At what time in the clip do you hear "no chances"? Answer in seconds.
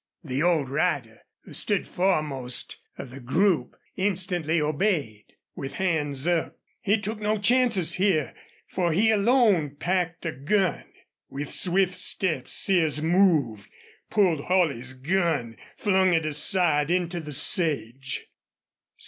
7.19-7.93